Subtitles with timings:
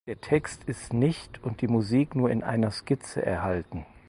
[0.07, 3.85] Der Text ist nicht und die Musik nur in einer Skizze erhalten.